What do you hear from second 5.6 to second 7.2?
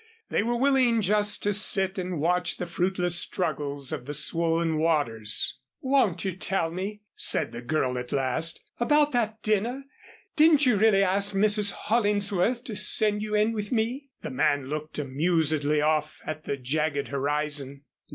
"Won't you tell me,"